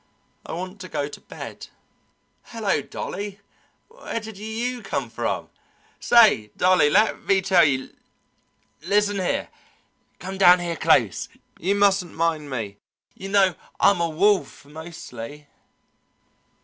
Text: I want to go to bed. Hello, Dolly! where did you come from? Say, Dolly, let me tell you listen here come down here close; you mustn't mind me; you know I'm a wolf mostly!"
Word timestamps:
I 0.47 0.53
want 0.53 0.81
to 0.81 0.89
go 0.89 1.07
to 1.07 1.21
bed. 1.21 1.67
Hello, 2.45 2.81
Dolly! 2.81 3.39
where 3.87 4.19
did 4.19 4.35
you 4.35 4.81
come 4.81 5.11
from? 5.11 5.49
Say, 5.99 6.47
Dolly, 6.57 6.89
let 6.89 7.25
me 7.25 7.39
tell 7.39 7.63
you 7.63 7.95
listen 8.81 9.17
here 9.17 9.49
come 10.17 10.39
down 10.39 10.57
here 10.57 10.75
close; 10.75 11.29
you 11.59 11.75
mustn't 11.75 12.15
mind 12.15 12.49
me; 12.49 12.77
you 13.13 13.29
know 13.29 13.53
I'm 13.79 14.01
a 14.01 14.09
wolf 14.09 14.65
mostly!" 14.65 15.45